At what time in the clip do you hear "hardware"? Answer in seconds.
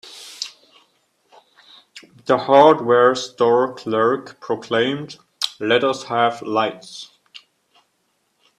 2.39-3.13